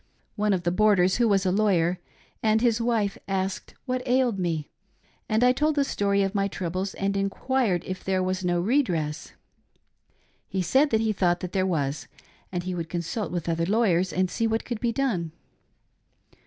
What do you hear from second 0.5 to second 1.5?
of the boarders— ^who was